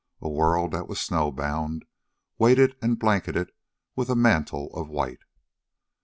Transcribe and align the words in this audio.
A 0.19 0.27
world 0.27 0.71
that 0.71 0.87
was 0.87 0.99
snowbound, 0.99 1.85
weighted 2.39 2.75
and 2.81 2.97
blanketed 2.97 3.51
with 3.95 4.09
a 4.09 4.15
mantle 4.15 4.71
of 4.73 4.89
white. 4.89 5.21